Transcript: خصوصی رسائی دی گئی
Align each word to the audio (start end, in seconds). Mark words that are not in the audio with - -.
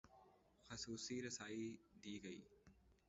خصوصی 0.69 1.21
رسائی 1.21 1.77
دی 2.03 2.15
گئی 2.23 2.41